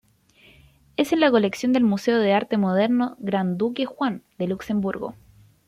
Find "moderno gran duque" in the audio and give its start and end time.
2.57-3.85